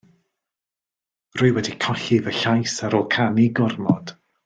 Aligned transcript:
Rwy 1.41 1.51
wedi 1.57 1.75
colli 1.85 2.19
fy 2.29 2.35
llais 2.39 2.75
ar 2.89 2.99
ôl 3.01 3.07
canu 3.17 3.51
gormod. 3.63 4.17